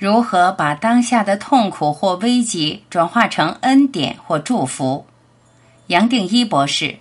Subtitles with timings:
[0.00, 5.04] 如何把当下的痛苦或危机转化成恩典或祝福？
[5.88, 6.96] 杨定一博士。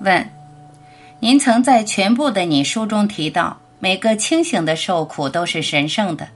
[0.00, 0.28] 问：
[1.20, 6.28] 您曾在全部的你书中提到，每个清醒的受苦都是神圣的，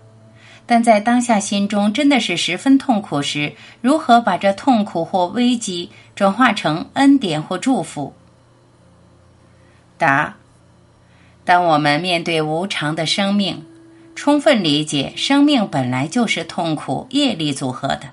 [0.67, 8.15] 但在当下心中真的是十分痛苦时，如何把这痛苦或危机转化成恩典或祝福？
[9.99, 10.37] 答：
[11.45, 13.65] 当我们面对无常的生命，
[14.15, 18.11] 充分理解生命本来就是痛苦业力组合的，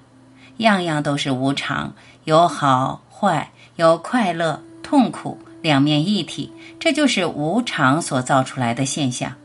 [0.58, 1.94] 样样都是无常，
[2.24, 4.62] 有好坏，有快乐。
[4.82, 9.36] 痛苦两面一体，这就是无常所造出来的现象。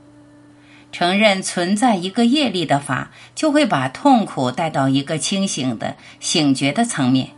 [0.95, 7.31] 承认存在一个业力的法，就会把痛苦带到一个清醒的、醒觉的层面。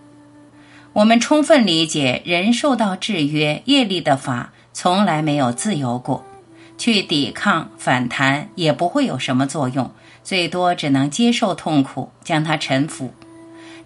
[0.92, 6.26] 我们充分理解，人受到制约，业力的法从来没有自由过，
[6.76, 9.90] 去抵抗、反弹也不会有什么作用，
[10.22, 13.14] 最多只能接受痛苦，将它臣服，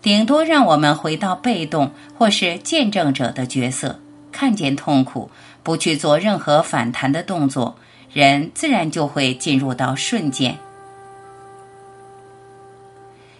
[0.02, 4.00] 顶多让我们回到被动或是见证者的角色。
[4.32, 5.30] 看见痛苦，
[5.62, 7.76] 不去做任何反弹的动作，
[8.12, 10.58] 人自然就会进入到瞬间。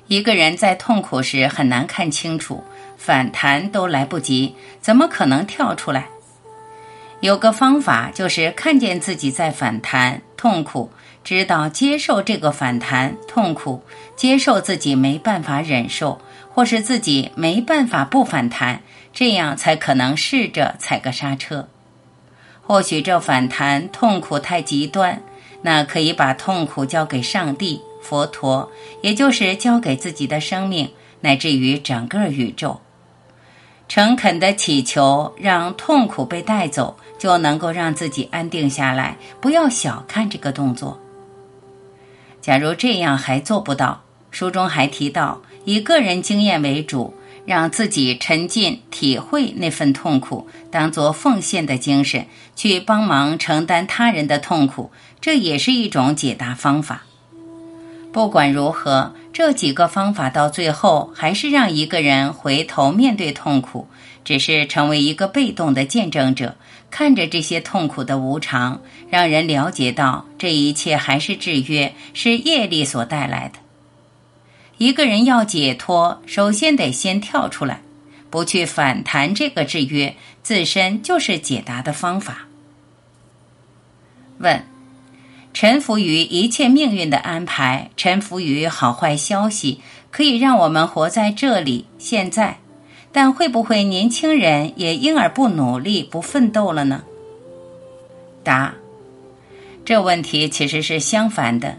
[0.06, 2.64] 一个人在痛苦时很难看清楚，
[2.96, 6.08] 反弹都来不及，怎么可能跳出来？
[7.20, 10.91] 有个方法就是看见自己在反弹痛苦，
[11.22, 13.82] 知道接受这个反弹痛苦，
[14.16, 16.20] 接受自己没办法忍受，
[16.52, 18.80] 或是自己没办法不反弹。
[19.12, 21.68] 这样才可能试着踩个刹车。
[22.70, 25.20] 或许这反弹痛苦太极端，
[25.62, 28.70] 那可以把痛苦交给上帝、佛陀，
[29.02, 30.88] 也就是交给自己的生命，
[31.22, 32.80] 乃至于整个宇宙。
[33.88, 39.16] 诚恳的祈求，让痛苦被带走，就能够让自己安定下来。
[39.41, 41.00] 不要小看这个动作。
[42.41, 47.14] 假如这样还做不到，书中还提到以个人经验为主。
[47.50, 57.03] 让自己沉浸体会那份痛苦，当做奉献的精神去帮忙承担他人的痛苦，这也是一种解答方法。
[58.12, 63.88] 不管如何，这几个方法到最后还是让一个人回头面对痛苦，
[64.25, 66.55] 只是成为一个被动的见证者，
[66.88, 73.59] 看着这些痛苦的无常，让人了解到这一切还是制约，是业力所带来的。
[74.80, 77.82] 一个人要解脱，首先得先跳出来，
[78.30, 82.46] 不去反弹这个制约，自身就是解答的方法。
[84.38, 84.64] 问：
[85.52, 92.56] 臣服于一切命运的安排，臣服于好坏消息，可以让我们活在这里现在，
[93.12, 97.04] 但会不会年轻人也因而不努力、不奋斗了呢？
[98.42, 98.72] 答：
[99.84, 101.76] 这问题其实是相反的。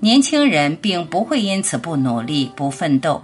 [0.00, 3.22] 年轻人并不会因此不努力、不奋斗。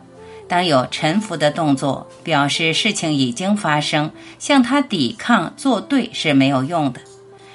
[0.48, 7.00] 当有臣服的动作，表示事情已经发生，向他抵抗、作对是没有用的。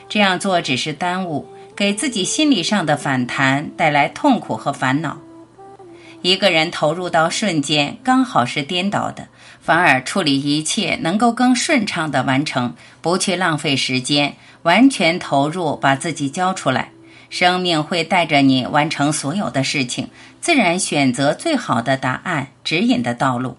[0.07, 5.17] 这样做只是耽误，给自己心理上的反弹带来痛苦和烦恼。
[6.21, 9.27] 一个人投入到瞬间，刚好是颠倒的，
[9.61, 16.91] 反而处理一切能够更顺畅地完成，不去浪费时间，完全投入，把自己交出来。
[17.29, 20.09] 生命会带着你完成所有的事情，
[20.41, 23.57] 自然选择最好的答案指引的道路。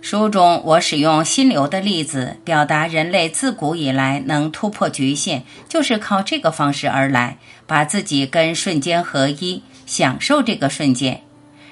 [0.00, 11.22] 书中我使用心流的例子，表达人类自古以来能突破局限，就是靠这个方式而来，把自己跟瞬间合一，享受这个瞬间，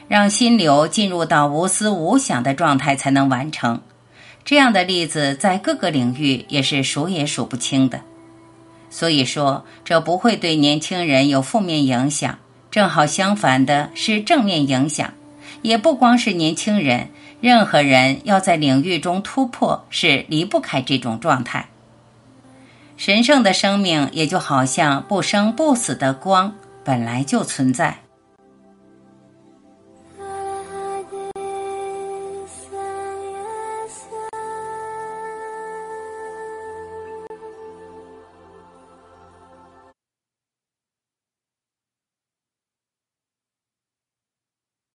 [0.09, 3.81] 让心流进入到无思无想的状态才能完成。
[4.44, 8.00] 这样的例子在各个领域也是数也数不清的。
[8.94, 12.38] 所以说，这不会对年轻人有负面影响，
[12.71, 15.12] 正好相反的是正面影响。
[15.62, 17.09] 也不光是年轻人，
[17.41, 21.70] 任何人要在领域中突破，是离不开这种状态。
[22.96, 26.55] 神圣的生命也就好像不生不死的光，
[26.85, 28.04] 本来就存在。